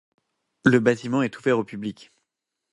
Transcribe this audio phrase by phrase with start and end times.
[0.65, 2.11] Le bâtiment est ouvert au public.